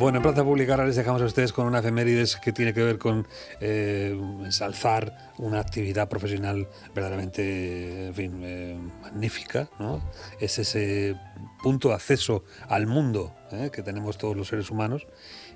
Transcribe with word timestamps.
Bueno, 0.00 0.16
en 0.16 0.22
Plaza 0.22 0.42
Pública 0.42 0.72
ahora 0.72 0.86
les 0.86 0.96
dejamos 0.96 1.20
a 1.20 1.26
ustedes 1.26 1.52
con 1.52 1.66
una 1.66 1.80
efemérides 1.80 2.36
que 2.36 2.52
tiene 2.52 2.72
que 2.72 2.82
ver 2.82 2.96
con 2.96 3.28
eh, 3.60 4.18
ensalzar 4.42 5.34
una 5.36 5.60
actividad 5.60 6.08
profesional 6.08 6.68
verdaderamente, 6.94 8.06
en 8.06 8.14
fin, 8.14 8.40
eh, 8.42 8.78
magnífica, 9.02 9.68
¿no? 9.78 10.02
Es 10.40 10.58
ese 10.58 11.16
punto 11.62 11.88
de 11.88 11.96
acceso 11.96 12.44
al 12.66 12.86
mundo 12.86 13.34
¿eh? 13.52 13.68
que 13.70 13.82
tenemos 13.82 14.16
todos 14.16 14.34
los 14.34 14.48
seres 14.48 14.70
humanos 14.70 15.06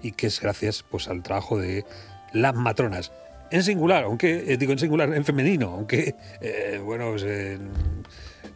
y 0.03 0.13
que 0.13 0.27
es 0.27 0.39
gracias 0.39 0.83
pues 0.83 1.09
al 1.09 1.23
trabajo 1.23 1.59
de 1.59 1.87
las 2.35 2.55
matronas. 2.55 3.13
En 3.51 3.63
singular, 3.63 4.05
aunque, 4.05 4.59
digo 4.59 4.73
en 4.73 4.79
singular, 4.79 5.15
en 5.15 5.25
femenino, 5.25 5.71
aunque, 5.71 6.17
bueno, 6.85 7.13
pues, 7.13 7.25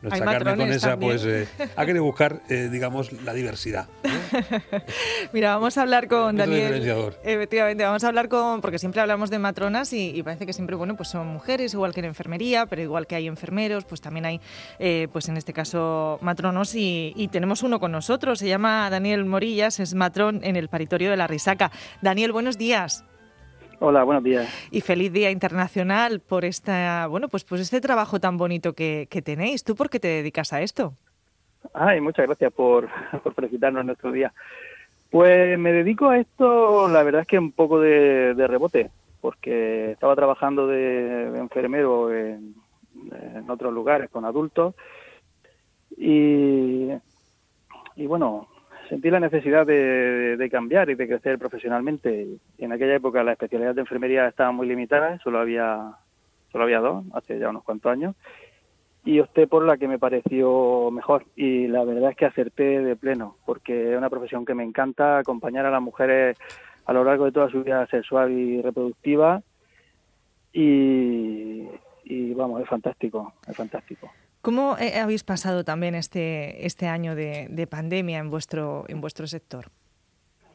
nuestra 0.02 0.24
carne 0.24 0.56
con 0.56 0.72
esa, 0.72 0.96
pues 0.96 1.24
eh, 1.24 1.48
ha 1.77 1.86
querido 1.86 2.04
buscar, 2.04 2.41
eh, 2.48 2.68
digamos, 2.70 3.12
la 3.24 3.34
diversidad. 3.34 3.88
Mira, 5.32 5.54
vamos 5.54 5.77
a 5.78 5.82
hablar 5.82 6.09
con 6.09 6.36
Daniel. 6.36 7.14
Efectivamente, 7.24 7.84
vamos 7.84 8.04
a 8.04 8.09
hablar 8.09 8.28
con, 8.28 8.60
porque 8.60 8.78
siempre 8.78 9.00
hablamos 9.00 9.30
de 9.30 9.38
matronas 9.38 9.92
y, 9.92 10.23
parece 10.23 10.46
que 10.46 10.52
siempre, 10.52 10.76
bueno, 10.76 10.96
pues 10.96 11.09
son 11.09 11.26
mujeres, 11.26 11.74
igual 11.74 11.95
que 11.95 12.00
en 12.00 12.06
enfermería, 12.06 12.66
pero 12.66 12.82
igual 12.82 13.06
que 13.06 13.16
hay 13.16 13.26
enfermeros, 13.26 13.84
pues 13.84 14.00
también 14.00 14.26
hay, 14.26 14.40
eh, 14.78 15.09
pues 15.12 15.28
en 15.28 15.37
este 15.37 15.52
caso, 15.52 16.18
matronos 16.20 16.74
y, 16.74 17.12
y 17.16 17.28
tenemos 17.28 17.62
uno 17.62 17.80
con 17.80 17.92
nosotros, 17.92 18.38
se 18.38 18.48
llama 18.48 18.88
Daniel 18.90 19.24
Morillas, 19.24 19.80
es 19.80 19.95
matrón 19.95 20.40
en 20.42 20.56
el 20.56 20.68
paritorio 20.68 21.10
de 21.10 21.16
la 21.16 21.26
Risaca. 21.26 21.70
Daniel, 22.02 22.32
buenos 22.32 22.59
días. 22.59 23.04
Hola, 23.80 24.02
buenos 24.02 24.24
días. 24.24 24.48
Y 24.73 24.80
feliz 24.80 25.12
Día 25.12 25.30
Internacional 25.30 26.20
por 26.20 26.45
esta, 26.45 27.06
bueno, 27.06 27.28
pues, 27.28 27.45
pues 27.45 27.60
este 27.60 27.80
trabajo 27.80 28.18
tan 28.18 28.37
bonito 28.37 28.73
que, 28.73 29.06
tenéis. 29.24 29.62
¿Tú 29.62 29.77
por 29.77 29.88
qué 29.88 30.01
te 30.01 30.09
dedicas 30.09 30.52
a 30.52 30.62
esto? 30.62 30.95
Ay, 31.74 32.01
muchas 32.01 32.27
gracias 32.27 32.52
por, 32.52 32.88
por 33.23 33.34
felicitarnos 33.34 33.84
nuestro 33.84 34.10
día. 34.10 34.32
Pues 35.10 35.56
me 35.59 35.73
dedico 35.73 36.09
a 36.09 36.18
esto, 36.18 36.88
la 36.88 37.02
verdad 37.04 37.23
es 37.23 37.29
que 37.29 37.38
un 37.38 37.52
poco 37.52 37.80
de, 37.80 38.34
rebote, 38.49 38.90
porque 39.21 39.93
estaba 39.93 40.16
trabajando 40.16 40.66
de, 40.66 41.38
enfermero 41.38 42.12
en, 42.12 42.54
en, 43.12 43.49
otros 43.49 43.73
lugares 43.73 44.10
con 44.10 44.24
adultos 44.24 44.74
y, 45.96 46.88
y 47.96 48.06
bueno, 48.06 48.49
sentí 48.88 49.10
la 49.10 49.20
necesidad 49.20 49.66
de, 49.66 50.48
cambiar 50.50 50.90
y 50.90 50.94
de 50.94 51.06
crecer 51.06 51.38
profesionalmente. 51.38 52.26
En 52.58 52.72
aquella 52.72 52.96
época 52.96 53.22
la 53.22 53.32
especialidad 53.32 53.74
de 53.74 53.82
enfermería 53.82 54.26
estaba 54.26 54.52
muy 54.52 54.66
limitada, 54.66 55.18
solo 55.18 55.38
había, 55.38 55.92
solo 56.50 56.64
había 56.64 56.80
dos, 56.80 57.04
hace 57.12 57.38
ya 57.38 57.50
unos 57.50 57.64
cuantos 57.64 57.92
años, 57.92 58.14
y 59.04 59.20
opté 59.20 59.46
por 59.46 59.64
la 59.64 59.76
que 59.76 59.88
me 59.88 59.98
pareció 59.98 60.90
mejor. 60.90 61.24
Y 61.36 61.66
la 61.68 61.84
verdad 61.84 62.10
es 62.10 62.16
que 62.16 62.26
acerté 62.26 62.82
de 62.82 62.96
pleno, 62.96 63.36
porque 63.46 63.92
es 63.92 63.98
una 63.98 64.10
profesión 64.10 64.44
que 64.44 64.54
me 64.54 64.64
encanta, 64.64 65.19
acompañar 65.19 65.66
a 65.66 65.70
las 65.70 65.82
mujeres 65.82 66.36
a 66.86 66.92
lo 66.92 67.04
largo 67.04 67.26
de 67.26 67.32
toda 67.32 67.50
su 67.50 67.62
vida 67.62 67.86
sexual 67.86 68.32
y 68.32 68.62
reproductiva. 68.62 69.42
Y, 70.53 71.69
y 72.04 72.34
vamos, 72.34 72.62
es 72.62 72.69
fantástico, 72.69 73.34
es 73.47 73.56
fantástico. 73.56 74.10
¿Cómo 74.49 74.78
eh, 74.78 74.99
habéis 74.99 75.25
pasado 75.25 75.62
también 75.62 75.94
este, 75.94 76.65
este 76.65 76.87
año 76.87 77.15
de, 77.15 77.69
pandemia 77.71 78.16
en 78.16 78.31
vuestro, 78.31 78.87
en 78.88 79.03
vuestro 79.03 79.27
sector? 79.27 79.66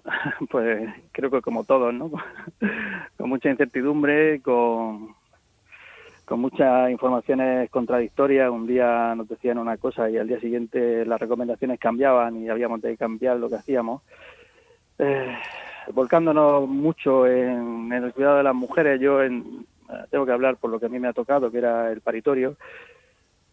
Pues 0.49 0.89
creo 1.11 1.29
que 1.29 1.41
como 1.41 1.63
todos, 1.63 1.93
¿no? 1.93 2.09
con 3.17 3.29
mucha 3.29 3.51
incertidumbre, 3.51 4.41
con, 4.41 5.09
con 6.25 6.39
muchas 6.39 6.89
informaciones 6.89 7.69
contradictorias. 7.69 8.49
Un 8.49 8.65
día 8.65 9.13
nos 9.13 9.29
decían 9.29 9.59
una 9.59 9.77
cosa 9.77 10.09
y 10.09 10.17
al 10.17 10.27
día 10.27 10.39
siguiente 10.39 11.05
las 11.05 11.21
recomendaciones 11.21 11.79
cambiaban 11.79 12.43
y 12.43 12.49
habíamos 12.49 12.81
de 12.81 12.97
cambiar 12.97 13.37
lo 13.37 13.47
que 13.47 13.57
hacíamos. 13.57 14.01
Eh, 14.97 15.37
volcándonos 15.93 16.67
mucho 16.67 17.27
en, 17.27 17.93
el 17.93 18.11
cuidado 18.11 18.37
de 18.37 18.43
las 18.43 18.55
mujeres, 18.55 18.99
yo 18.99 19.21
en, 19.21 19.67
eh, 19.87 20.05
tengo 20.09 20.25
que 20.25 20.31
hablar 20.31 20.55
por 20.55 20.71
lo 20.71 20.79
que 20.79 20.87
a 20.87 20.89
mí 20.89 20.99
me 20.99 21.09
ha 21.09 21.13
tocado, 21.13 21.51
que 21.51 21.59
era 21.59 21.91
el 21.91 22.01
paritorio 22.01 22.57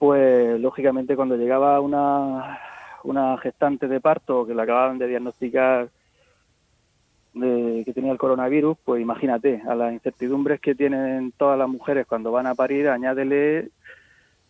pues 0.01 0.59
lógicamente 0.59 1.15
cuando 1.15 1.37
llegaba 1.37 1.79
una, 1.79 2.59
una 3.05 3.37
gestante 3.37 3.87
de 3.87 4.01
parto 4.01 4.47
que 4.47 4.55
le 4.55 4.63
acababan 4.63 4.97
de 4.97 5.07
diagnosticar 5.07 5.91
que 7.35 7.93
tenía 7.95 8.11
el 8.11 8.17
coronavirus, 8.17 8.79
pues 8.83 9.03
imagínate, 9.03 9.63
a 9.69 9.75
las 9.75 9.93
incertidumbres 9.93 10.59
que 10.59 10.75
tienen 10.75 11.33
todas 11.37 11.59
las 11.59 11.69
mujeres 11.69 12.07
cuando 12.07 12.33
van 12.33 12.47
a 12.47 12.55
parir, 12.55 12.89
añádele, 12.89 13.69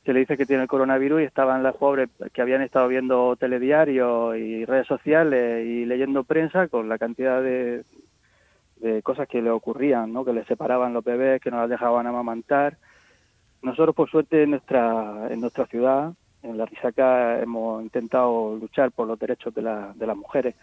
se 0.04 0.12
le 0.12 0.20
dice 0.20 0.36
que 0.36 0.46
tiene 0.46 0.62
el 0.62 0.68
coronavirus 0.68 1.22
y 1.22 1.24
estaban 1.24 1.64
las 1.64 1.74
pobres 1.74 2.08
que 2.32 2.42
habían 2.42 2.62
estado 2.62 2.86
viendo 2.86 3.34
telediarios 3.34 4.36
y 4.36 4.64
redes 4.64 4.86
sociales 4.86 5.66
y 5.66 5.84
leyendo 5.84 6.22
prensa 6.22 6.68
con 6.68 6.88
la 6.88 6.96
cantidad 6.96 7.42
de, 7.42 7.82
de 8.76 9.02
cosas 9.02 9.26
que 9.26 9.42
le 9.42 9.50
ocurrían, 9.50 10.12
¿no? 10.12 10.24
que 10.24 10.32
le 10.32 10.44
separaban 10.44 10.94
los 10.94 11.02
bebés, 11.02 11.42
que 11.42 11.50
no 11.50 11.56
las 11.56 11.70
dejaban 11.70 12.06
amamantar 12.06 12.76
nosotros, 13.62 13.94
por 13.94 14.10
suerte, 14.10 14.42
en 14.42 14.50
nuestra, 14.50 15.28
en 15.30 15.40
nuestra 15.40 15.66
ciudad, 15.66 16.12
en 16.42 16.56
la 16.56 16.66
Risaca, 16.66 17.40
hemos 17.40 17.82
intentado 17.82 18.56
luchar 18.56 18.90
por 18.90 19.06
los 19.06 19.18
derechos 19.18 19.54
de, 19.54 19.62
la, 19.62 19.92
de 19.94 20.06
las 20.06 20.16
mujeres 20.16 20.54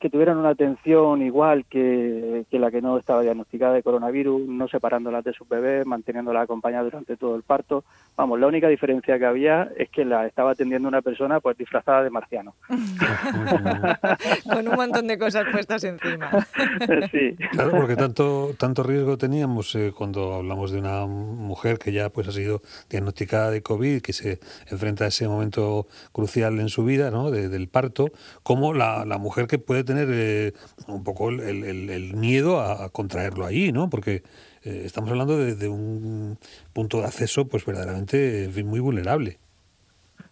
que 0.00 0.08
tuvieran 0.08 0.38
una 0.38 0.50
atención 0.50 1.20
igual 1.22 1.66
que, 1.68 2.44
la 2.50 2.70
que 2.70 2.80
no 2.80 2.96
estaba 2.96 3.22
diagnosticada 3.22 3.74
de 3.74 3.82
coronavirus, 3.82 4.46
no 4.48 4.66
separándolas 4.68 5.22
de 5.24 5.34
sus 5.34 5.48
bebés, 5.48 5.84
manteniéndolas 5.86 6.44
acompañadas 6.44 6.86
durante 6.86 7.16
todo 7.16 7.36
el 7.36 7.42
parto. 7.42 7.84
Vamos, 8.16 8.40
la 8.40 8.46
única 8.46 8.68
diferencia 8.68 9.18
que 9.18 9.26
había 9.26 9.70
es 9.76 9.90
que 9.90 10.04
la 10.04 10.26
estaba 10.26 10.52
atendiendo 10.52 10.88
una 10.88 11.02
persona 11.02 11.40
pues 11.40 11.58
disfrazada 11.58 12.02
de 12.02 12.10
marciano. 12.10 12.54
Con 14.50 14.68
un 14.68 14.74
montón 14.74 15.06
de 15.06 15.18
cosas 15.18 15.44
puestas 15.52 15.84
encima. 15.84 16.30
sí. 17.12 17.36
Claro, 17.50 17.72
porque 17.72 17.96
tanto, 17.96 18.54
tanto 18.58 18.82
riesgo 18.82 19.18
teníamos 19.18 19.74
eh, 19.74 19.92
cuando 19.96 20.34
hablamos 20.34 20.70
de 20.70 20.78
una 20.78 21.06
mujer 21.06 21.78
que 21.78 21.92
ya 21.92 22.08
pues 22.08 22.28
ha 22.28 22.32
sido 22.32 22.62
diagnosticada 22.88 23.50
de 23.50 23.62
COVID, 23.62 24.00
que 24.00 24.12
se 24.14 24.40
enfrenta 24.70 25.04
a 25.04 25.08
ese 25.08 25.28
momento 25.28 25.86
crucial 26.12 26.60
en 26.60 26.70
su 26.70 26.84
vida, 26.84 27.10
¿no? 27.10 27.30
del 27.30 27.68
parto, 27.68 28.10
como 28.42 28.72
la, 28.72 29.04
la 29.04 29.18
mujer 29.18 29.46
que 29.46 29.58
puede 29.58 29.81
tener 29.84 30.08
eh, 30.10 30.52
un 30.88 31.04
poco 31.04 31.30
el, 31.30 32.14
miedo 32.14 32.60
a, 32.60 32.88
contraerlo 32.90 33.46
ahí, 33.46 33.72
¿no? 33.72 33.90
Porque 33.90 34.22
eh, 34.64 34.82
estamos 34.84 35.10
hablando 35.10 35.36
de, 35.36 35.68
un 35.68 36.38
punto 36.72 36.98
de 36.98 37.04
acceso, 37.04 37.46
pues 37.46 37.64
verdaderamente 37.64 38.50
muy 38.64 38.80
vulnerable. 38.80 39.38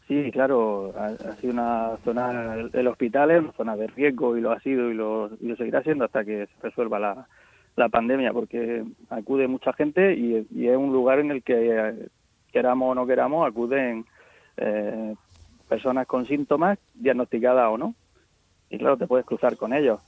Sí, 0.08 0.30
claro, 0.32 0.92
ha, 0.98 1.36
sido 1.36 1.52
una 1.52 1.96
zona, 2.04 2.56
el 2.72 2.86
hospital 2.88 3.30
es 3.30 3.40
una 3.42 3.52
zona 3.52 3.76
de 3.76 3.86
riesgo 3.86 4.36
y 4.36 4.40
lo 4.40 4.50
ha 4.50 4.60
sido 4.60 4.90
y 4.90 4.94
lo, 4.94 5.30
seguirá 5.56 5.82
siendo 5.82 6.04
hasta 6.04 6.24
que 6.24 6.46
se 6.46 6.62
resuelva 6.62 6.98
la, 6.98 7.88
pandemia, 7.88 8.32
porque 8.32 8.84
acude 9.08 9.48
mucha 9.48 9.72
gente 9.72 10.14
y, 10.14 10.66
es 10.66 10.76
un 10.76 10.92
lugar 10.92 11.20
en 11.20 11.30
el 11.30 11.42
que, 11.42 12.08
queramos 12.52 12.90
o 12.90 12.94
no 12.94 13.06
queramos, 13.06 13.48
acuden 13.48 14.04
eh, 14.56 15.14
personas 15.68 16.06
con 16.06 16.26
síntomas 16.26 16.78
diagnosticadas 16.94 17.70
o 17.70 17.78
no 17.78 17.94
y 18.70 18.78
claro, 18.78 18.96
te 18.96 19.06
puedes 19.06 19.26
cruzar 19.26 19.56
con 19.56 19.74
ellos. 19.74 20.00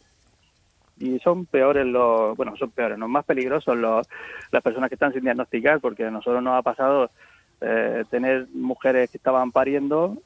Y 0.99 1.19
son 1.19 1.47
peores 1.47 1.84
los, 1.84 2.37
bueno, 2.37 2.56
son 2.56 2.71
peores, 2.71 2.97
no 2.97 3.09
más 3.09 3.25
peligrosos 3.25 3.77
los, 3.77 4.09
las 4.53 4.62
personas 4.62 4.89
que 4.89 4.95
están 4.95 5.12
sin 5.12 5.23
diagnosticar, 5.23 5.81
porque 5.81 6.05
a 6.05 6.11
nosotros 6.11 6.43
nos 6.43 6.59
ha 6.59 6.62
pasado 6.62 7.11
eh, 7.61 8.05
tener 8.11 8.47
mujeres 8.55 9.11
que 9.11 9.19
estaban 9.19 9.50
pariendo 9.50 10.17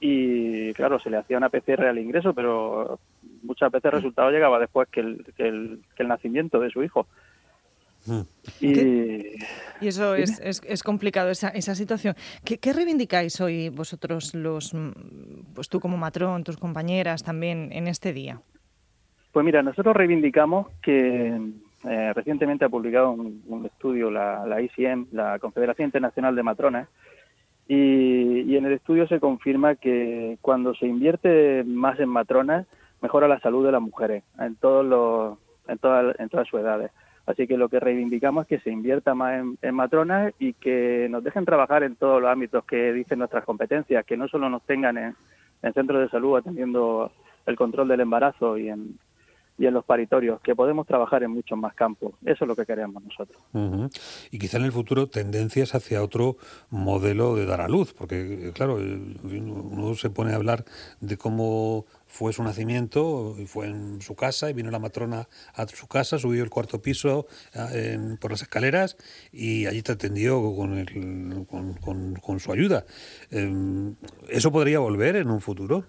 y 0.00 0.72
claro, 0.74 0.98
se 0.98 1.10
le 1.10 1.18
hacía 1.18 1.36
una 1.36 1.50
PCR 1.50 1.86
al 1.86 1.98
ingreso, 1.98 2.32
pero 2.32 2.98
muchas 3.42 3.70
veces 3.70 3.86
el 3.86 3.98
resultado 3.98 4.30
llegaba 4.30 4.58
después 4.58 4.88
que 4.88 5.00
el, 5.00 5.24
que 5.36 5.48
el, 5.48 5.82
que 5.94 6.02
el 6.02 6.08
nacimiento 6.08 6.58
de 6.58 6.70
su 6.70 6.82
hijo. 6.82 7.06
Mm. 8.06 8.20
Y, 8.60 9.86
eso 9.86 10.14
es, 10.14 10.40
es, 10.40 10.82
complicado, 10.82 11.30
esa, 11.30 11.48
esa 11.48 11.74
situación. 11.74 12.14
¿Qué, 12.44 12.58
¿Qué, 12.58 12.72
reivindicáis 12.72 13.40
hoy 13.40 13.68
vosotros, 13.68 14.34
los, 14.34 14.72
pues 15.60 15.68
tú 15.68 15.78
como 15.78 15.98
matrón, 15.98 16.42
tus 16.42 16.56
compañeras 16.56 17.22
también 17.22 17.68
en 17.72 17.86
este 17.86 18.14
día? 18.14 18.40
Pues 19.30 19.44
mira, 19.44 19.62
nosotros 19.62 19.94
reivindicamos 19.94 20.68
que 20.80 21.38
eh, 21.84 22.12
recientemente 22.14 22.64
ha 22.64 22.70
publicado 22.70 23.10
un, 23.10 23.66
estudio 23.66 24.10
la, 24.10 24.46
la, 24.46 24.62
ICM, 24.62 25.08
la 25.12 25.38
Confederación 25.38 25.84
Internacional 25.84 26.34
de 26.34 26.42
Matronas, 26.42 26.88
y, 27.68 28.56
en 28.56 28.64
el 28.64 28.72
estudio 28.72 29.06
se 29.06 29.20
confirma 29.20 29.74
que 29.74 30.38
cuando 30.40 30.74
se 30.74 30.86
invierte 30.86 31.62
más 31.64 32.00
en 32.00 32.08
matronas, 32.08 32.66
mejora 33.02 33.28
la 33.28 33.38
salud 33.40 33.66
de 33.66 33.72
las 33.72 33.82
mujeres 33.82 34.24
en, 34.38 34.56
todos 34.56 34.82
los, 34.86 35.36
en, 35.68 35.76
todas, 35.76 36.18
en 36.18 36.30
todas 36.30 36.48
sus 36.48 36.60
edades. 36.60 36.90
Así 37.26 37.46
que 37.46 37.58
lo 37.58 37.68
que 37.68 37.80
reivindicamos 37.80 38.44
es 38.44 38.48
que 38.48 38.60
se 38.60 38.70
invierta 38.70 39.14
más 39.14 39.44
en, 39.60 39.74
matronas 39.74 40.32
y 40.38 40.54
que 40.54 41.06
nos 41.10 41.22
dejen 41.22 41.44
trabajar 41.44 41.82
en 41.82 41.96
todos 41.96 42.22
los 42.22 42.30
ámbitos 42.30 42.64
que 42.64 42.94
dicen 42.94 43.18
nuestras 43.18 43.44
competencias, 43.44 44.06
que 44.06 44.16
no 44.16 44.26
solo 44.26 44.48
nos 44.48 44.62
tengan 44.62 44.96
en, 44.96 45.16
centros 45.74 46.00
de 46.00 46.08
salud 46.08 46.36
atendiendo 46.36 47.12
el 47.46 47.56
control 47.56 47.88
del 47.88 48.00
embarazo 48.00 48.56
y 48.56 48.68
en, 48.68 48.98
y 49.60 49.66
en 49.66 49.74
los 49.74 49.84
paritorios, 49.84 50.40
que 50.40 50.56
podemos 50.56 50.86
trabajar 50.86 51.22
en 51.22 51.32
muchos 51.32 51.58
más 51.58 51.74
campos. 51.74 52.14
Eso 52.24 52.44
es 52.44 52.48
lo 52.48 52.56
que 52.56 52.64
queremos 52.64 53.02
nosotros. 53.04 53.38
Y 54.30 54.38
quizá 54.38 54.56
en 54.56 54.64
el 54.64 54.72
futuro 54.72 55.06
tendencias 55.06 55.74
hacia 55.74 56.02
otro 56.02 56.38
modelo 56.70 57.36
de 57.36 57.44
dar 57.44 57.60
a 57.60 57.68
luz, 57.68 57.92
porque 57.92 58.48
eh, 58.48 58.52
claro, 58.54 58.76
uno 58.76 59.94
se 59.96 60.08
pone 60.08 60.32
a 60.32 60.36
hablar 60.36 60.64
de 61.00 61.18
cómo 61.18 61.84
fue 62.06 62.32
su 62.32 62.42
nacimiento 62.42 63.36
fue 63.46 63.66
en 63.66 64.00
su 64.00 64.16
casa 64.16 64.48
y 64.48 64.54
vino 64.54 64.70
la 64.70 64.78
matrona 64.78 65.28
a 65.54 65.68
su 65.68 65.86
casa, 65.86 66.18
subió 66.18 66.42
el 66.42 66.50
cuarto 66.50 66.80
piso 66.80 67.26
por 68.18 68.30
las 68.30 68.42
escaleras 68.42 68.96
y 69.30 69.66
allí 69.66 69.82
te 69.82 69.92
atendió 69.92 70.42
con, 70.56 72.16
con, 72.20 72.40
su 72.40 72.50
ayuda. 72.50 72.86
Em, 73.30 73.94
¿Eso 74.28 74.50
podría 74.50 74.78
volver 74.78 75.16
en 75.16 75.30
un 75.30 75.40
futuro? 75.42 75.84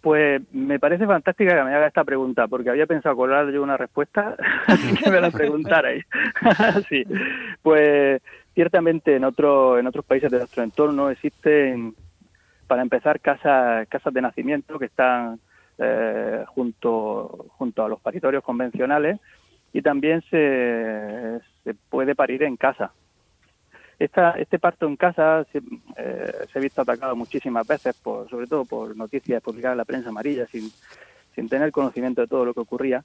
Pues 0.00 0.40
me 0.52 0.78
parece 0.78 1.06
fantástica 1.06 1.56
que 1.56 1.64
me 1.64 1.74
haga 1.74 1.88
esta 1.88 2.04
pregunta, 2.04 2.46
porque 2.46 2.70
había 2.70 2.86
pensado 2.86 3.16
colar 3.16 3.50
yo 3.50 3.62
una 3.62 3.76
respuesta 3.76 4.36
que 5.02 5.10
me 5.10 5.20
la 5.20 5.30
preguntarais. 5.30 6.06
sí, 6.88 7.04
pues 7.62 8.22
ciertamente 8.54 9.16
en, 9.16 9.24
otro, 9.24 9.78
en 9.78 9.86
otros 9.86 10.04
países 10.04 10.30
de 10.30 10.38
nuestro 10.38 10.62
entorno 10.62 11.10
existen, 11.10 11.94
para 12.66 12.82
empezar, 12.82 13.20
casas, 13.20 13.88
casas 13.88 14.14
de 14.14 14.22
nacimiento 14.22 14.78
que 14.78 14.86
están 14.86 15.40
eh, 15.78 16.44
junto, 16.48 17.46
junto 17.56 17.84
a 17.84 17.88
los 17.88 18.00
paritorios 18.00 18.44
convencionales 18.44 19.18
y 19.72 19.82
también 19.82 20.22
se, 20.30 21.40
se 21.64 21.74
puede 21.88 22.14
parir 22.14 22.42
en 22.42 22.56
casa. 22.56 22.92
Esta, 23.98 24.30
este 24.32 24.60
parto 24.60 24.86
en 24.86 24.96
casa 24.96 25.44
se, 25.50 25.58
eh, 25.96 26.32
se, 26.52 26.58
ha 26.58 26.62
visto 26.62 26.82
atacado 26.82 27.16
muchísimas 27.16 27.66
veces, 27.66 27.96
por, 27.96 28.30
sobre 28.30 28.46
todo 28.46 28.64
por 28.64 28.96
noticias 28.96 29.42
publicadas 29.42 29.74
en 29.74 29.78
la 29.78 29.84
prensa 29.84 30.10
amarilla, 30.10 30.46
sin, 30.46 30.70
tener 31.48 31.70
conocimiento 31.70 32.20
de 32.20 32.26
todo 32.26 32.44
lo 32.44 32.54
que 32.54 32.60
ocurría. 32.60 33.04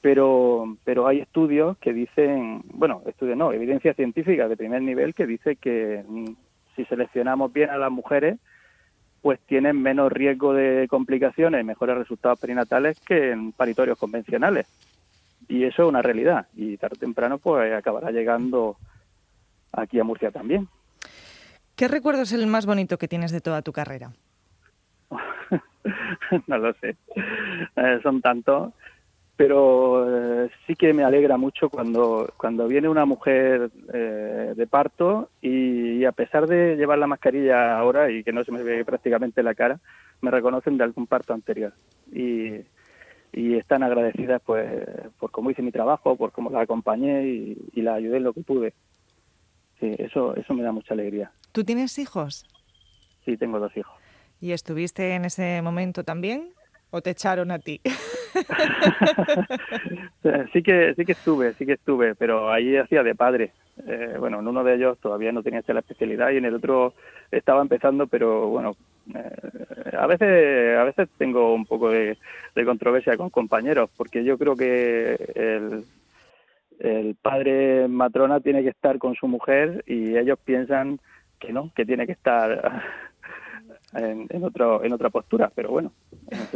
Pero, 0.00 0.76
pero 0.84 1.06
hay 1.06 1.20
estudios 1.20 1.76
que 1.78 1.92
dicen, 1.92 2.62
bueno, 2.72 3.02
estudios 3.06 3.36
no, 3.36 3.52
evidencia 3.52 3.92
científica 3.92 4.48
de 4.48 4.56
primer 4.56 4.80
nivel 4.80 5.14
que 5.14 5.26
dice 5.26 5.56
que 5.56 6.02
mm, 6.06 6.32
si 6.74 6.84
seleccionamos 6.86 7.52
bien 7.52 7.68
a 7.68 7.76
las 7.76 7.90
mujeres, 7.90 8.38
pues 9.20 9.38
tienen 9.40 9.80
menos 9.80 10.10
riesgo 10.10 10.54
de 10.54 10.86
complicaciones, 10.88 11.64
mejores 11.66 11.98
resultados 11.98 12.40
perinatales 12.40 12.98
que 13.00 13.32
en 13.32 13.52
paritorios 13.52 13.98
convencionales. 13.98 14.66
Y 15.48 15.64
eso 15.64 15.82
es 15.82 15.88
una 15.88 16.00
realidad. 16.00 16.46
Y 16.54 16.78
tarde 16.78 16.96
o 16.96 17.00
temprano 17.00 17.38
pues 17.38 17.72
acabará 17.74 18.10
llegando 18.10 18.78
aquí 19.72 19.98
a 19.98 20.04
Murcia 20.04 20.30
también. 20.30 20.68
¿Qué 21.76 21.88
recuerdo 21.88 22.22
es 22.22 22.32
el 22.32 22.46
más 22.46 22.66
bonito 22.66 22.98
que 22.98 23.08
tienes 23.08 23.32
de 23.32 23.40
toda 23.40 23.62
tu 23.62 23.72
carrera? 23.72 24.12
no 26.46 26.58
lo 26.58 26.72
sé. 26.74 26.96
Eh, 27.76 28.00
son 28.02 28.20
tantos 28.20 28.72
pero 29.40 30.44
eh, 30.44 30.50
sí 30.66 30.74
que 30.74 30.92
me 30.92 31.02
alegra 31.02 31.38
mucho 31.38 31.70
cuando, 31.70 32.30
cuando 32.36 32.68
viene 32.68 32.90
una 32.90 33.06
mujer 33.06 33.70
eh, 33.90 34.52
de 34.54 34.66
parto 34.66 35.30
y, 35.40 36.04
a 36.04 36.12
pesar 36.12 36.46
de 36.46 36.76
llevar 36.76 36.98
la 36.98 37.06
mascarilla 37.06 37.78
ahora 37.78 38.10
y 38.10 38.22
que 38.22 38.34
no 38.34 38.44
se 38.44 38.52
me 38.52 38.62
ve 38.62 38.84
prácticamente 38.84 39.42
la 39.42 39.54
cara, 39.54 39.80
me 40.20 40.30
reconocen 40.30 40.76
de 40.76 40.84
algún 40.84 41.06
parto 41.06 41.32
anterior 41.32 41.72
y, 42.12 42.50
y 43.32 43.56
están 43.56 43.82
agradecidas 43.82 44.42
pues 44.44 44.68
por 45.18 45.30
cómo 45.30 45.50
hice 45.50 45.62
mi 45.62 45.72
trabajo, 45.72 46.16
por 46.16 46.32
cómo 46.32 46.50
la 46.50 46.60
acompañé 46.60 47.26
y, 47.26 47.56
y 47.72 47.80
la 47.80 47.94
ayudé 47.94 48.18
en 48.18 48.24
lo 48.24 48.34
que 48.34 48.42
pude. 48.42 48.74
Sí, 49.80 49.94
eso, 49.98 50.36
eso 50.36 50.54
me 50.54 50.62
da 50.62 50.72
mucha 50.72 50.94
alegría. 50.94 51.32
¿Tú 51.52 51.64
tienes 51.64 51.98
hijos? 51.98 52.46
Sí, 53.24 53.36
tengo 53.36 53.58
dos 53.58 53.74
hijos. 53.76 53.94
¿Y 54.40 54.52
estuviste 54.52 55.14
en 55.14 55.24
ese 55.24 55.60
momento 55.62 56.04
también? 56.04 56.50
¿O 56.90 57.00
te 57.00 57.10
echaron 57.10 57.50
a 57.50 57.58
ti? 57.58 57.80
sí 60.52 60.62
que 60.62 60.94
sí 60.94 61.04
que 61.04 61.12
estuve, 61.12 61.54
sí 61.54 61.66
que 61.66 61.74
estuve, 61.74 62.14
pero 62.14 62.50
ahí 62.50 62.76
hacía 62.76 63.02
de 63.02 63.14
padre. 63.14 63.52
Eh, 63.86 64.16
bueno, 64.18 64.40
en 64.40 64.48
uno 64.48 64.62
de 64.62 64.74
ellos 64.74 64.98
todavía 64.98 65.32
no 65.32 65.42
tenía 65.42 65.62
la 65.66 65.80
especialidad 65.80 66.30
y 66.30 66.36
en 66.36 66.44
el 66.44 66.54
otro 66.54 66.92
estaba 67.30 67.62
empezando, 67.62 68.06
pero 68.06 68.48
bueno, 68.48 68.76
eh, 69.14 69.96
a 69.96 70.06
veces 70.06 70.78
a 70.78 70.84
veces 70.84 71.08
tengo 71.16 71.54
un 71.54 71.64
poco 71.64 71.88
de, 71.90 72.18
controversia 72.64 73.16
con 73.16 73.30
compañeros, 73.30 73.88
porque 73.96 74.22
yo 74.22 74.36
creo 74.36 74.54
que 74.54 75.14
el, 75.34 75.84
el 76.80 77.14
padre 77.14 77.88
matrona 77.88 78.40
tiene 78.40 78.62
que 78.62 78.70
estar 78.70 78.98
con 78.98 79.14
su 79.14 79.28
mujer 79.28 79.84
y 79.86 80.16
ellos 80.16 80.38
piensan 80.44 80.98
que 81.38 81.52
no, 81.52 81.72
que 81.74 81.86
tiene 81.86 82.06
que 82.06 82.12
estar 82.12 82.82
en, 83.92 84.44
otro, 84.44 84.84
en 84.84 84.92
otra 84.92 85.10
postura, 85.10 85.50
pero 85.54 85.70
bueno, 85.70 85.92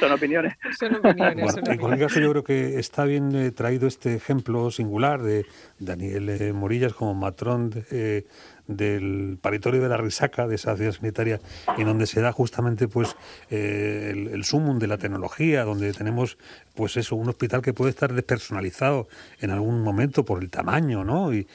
son 0.00 0.12
opiniones. 0.12 0.54
Son 0.78 0.94
opiniones, 0.96 1.56
En 1.56 1.78
cualquier 1.78 2.08
caso, 2.08 2.20
yo 2.20 2.30
creo 2.30 2.44
que 2.44 2.78
está 2.78 3.04
bien 3.04 3.34
eh, 3.34 3.50
traído 3.52 3.86
este 3.86 4.14
ejemplo 4.14 4.70
singular 4.70 5.22
de 5.22 5.46
Daniel 5.78 6.28
eh, 6.28 6.52
Morillas 6.52 6.94
como 6.94 7.14
matrón 7.14 7.70
eh, 7.92 8.26
del 8.66 9.38
paritorio 9.40 9.80
de 9.82 9.88
la 9.88 9.96
Risaca, 9.96 10.48
de 10.48 10.56
esa 10.56 10.76
ciudad 10.76 10.92
sanitaria, 10.92 11.40
en 11.78 11.86
donde 11.86 12.06
se 12.06 12.20
da 12.20 12.32
justamente 12.32 12.88
pues 12.88 13.14
el, 13.50 14.28
el, 14.28 14.44
sumum 14.44 14.78
de 14.78 14.86
la 14.88 14.98
tecnología, 14.98 15.64
donde 15.64 15.92
tenemos 15.92 16.38
pues 16.74 16.96
eso, 16.96 17.14
un 17.14 17.28
hospital 17.28 17.62
que 17.62 17.72
puede 17.72 17.90
estar 17.90 18.12
despersonalizado 18.12 19.06
en 19.40 19.50
algún 19.50 19.82
momento 19.82 20.24
por 20.24 20.42
el 20.42 20.50
tamaño, 20.50 21.04
¿no? 21.04 21.34
Y, 21.34 21.46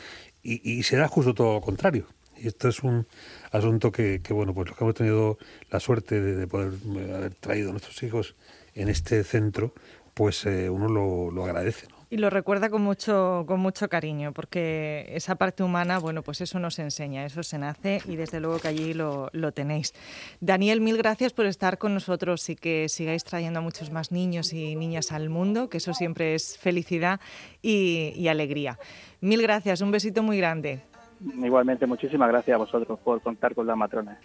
y, 0.43 0.79
y 0.79 0.83
se 0.83 0.97
da 0.97 1.07
justo 1.07 1.33
todo 1.33 1.55
lo 1.55 1.61
contrario. 1.61 2.05
Y 2.41 2.47
esto 2.47 2.69
es 2.69 2.83
un 2.83 3.07
asunto 3.51 3.91
que, 3.91 4.21
bueno, 4.29 4.53
pues 4.53 4.69
los 4.69 4.77
que 4.77 4.83
hemos 4.83 4.95
tenido 4.95 5.37
la 5.69 5.79
suerte 5.79 6.21
de, 6.21 6.47
poder 6.47 6.73
eh, 6.73 7.13
haber 7.15 7.35
traído 7.35 7.69
a 7.69 7.71
nuestros 7.71 8.01
hijos 8.03 8.35
en 8.75 8.89
este 8.89 9.23
centro, 9.23 9.73
pues 10.13 10.45
eh, 10.45 10.69
uno 10.69 10.87
lo, 11.31 11.45
agradece. 11.45 11.87
Y 12.11 12.17
lo 12.17 12.29
recuerda 12.31 12.69
con 12.69 12.81
mucho, 12.81 13.43
con 13.47 13.59
mucho 13.59 13.87
cariño, 13.87 14.33
porque 14.33 15.05
esa 15.09 15.35
parte 15.35 15.61
humana, 15.61 15.99
bueno, 15.99 16.23
pues 16.23 16.41
eso 16.41 16.57
nos 16.57 16.79
enseña, 16.79 17.23
eso 17.23 17.43
se 17.43 17.59
nace 17.59 18.01
y 18.05 18.15
desde 18.15 18.39
luego 18.39 18.57
que 18.57 18.67
allí 18.67 18.93
lo, 18.95 19.29
tenéis. 19.53 19.93
Daniel, 20.39 20.81
mil 20.81 20.97
gracias 20.97 21.33
por 21.33 21.45
estar 21.45 21.77
con 21.77 21.93
nosotros 21.93 22.49
y 22.49 22.55
que 22.55 22.89
sigáis 22.89 23.23
trayendo 23.23 23.59
a 23.59 23.61
muchos 23.61 23.91
más 23.91 24.11
niños 24.11 24.53
y 24.53 24.75
niñas 24.75 25.11
al 25.11 25.29
mundo, 25.29 25.69
que 25.69 25.77
eso 25.77 25.93
siempre 25.93 26.33
es 26.33 26.57
felicidad 26.57 27.19
y 27.61 28.27
alegría. 28.27 28.79
Mil 29.21 29.41
gracias, 29.41 29.81
un 29.81 29.91
besito 29.91 30.23
muy 30.23 30.37
grande. 30.37 30.88
Igualmente, 31.19 31.85
muchísimas 31.85 32.29
gracias 32.29 32.55
a 32.55 32.57
vosotros 32.57 32.99
por 32.99 33.21
contar 33.21 33.53
con 33.53 33.67
la 33.67 33.75
matrona. 33.75 34.19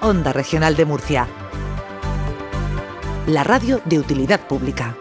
Onda 0.00 0.32
Regional 0.32 0.76
de 0.76 0.84
Murcia. 0.84 1.26
La 3.26 3.42
radio 3.42 3.80
de 3.84 3.98
utilidad 3.98 4.40
pública. 4.46 4.96